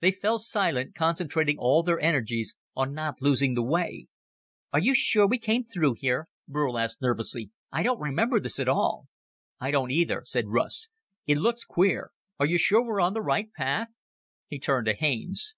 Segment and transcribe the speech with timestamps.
[0.00, 4.08] They fell silent, concentrating all their energies on not losing the way.
[4.72, 7.52] "Are you sure we came through here?" Burl asked nervously.
[7.70, 9.06] "I don't remember this at all."
[9.60, 10.88] "I don't, either," said Russ.
[11.24, 12.10] "It looks queer.
[12.40, 13.94] Are you sure we're on the right path?"
[14.48, 15.54] He turned to Haines.